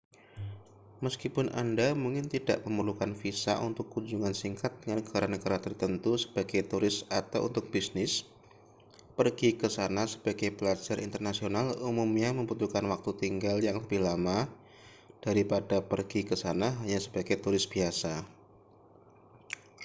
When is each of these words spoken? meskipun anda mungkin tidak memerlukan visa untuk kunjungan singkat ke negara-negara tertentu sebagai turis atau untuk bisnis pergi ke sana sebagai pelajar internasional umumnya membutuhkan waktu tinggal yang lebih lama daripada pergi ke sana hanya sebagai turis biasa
meskipun 1.05 1.47
anda 1.61 1.87
mungkin 2.03 2.25
tidak 2.35 2.59
memerlukan 2.67 3.11
visa 3.21 3.53
untuk 3.69 3.85
kunjungan 3.93 4.33
singkat 4.41 4.73
ke 4.81 4.87
negara-negara 4.99 5.57
tertentu 5.65 6.11
sebagai 6.23 6.61
turis 6.71 6.95
atau 7.19 7.39
untuk 7.47 7.65
bisnis 7.73 8.11
pergi 9.17 9.49
ke 9.61 9.67
sana 9.77 10.03
sebagai 10.13 10.49
pelajar 10.59 10.97
internasional 11.07 11.65
umumnya 11.89 12.29
membutuhkan 12.39 12.85
waktu 12.93 13.11
tinggal 13.21 13.57
yang 13.67 13.77
lebih 13.81 13.99
lama 14.07 14.37
daripada 15.25 15.77
pergi 15.91 16.21
ke 16.29 16.33
sana 16.43 16.67
hanya 16.81 16.97
sebagai 17.05 17.37
turis 17.43 17.65
biasa 17.73 18.13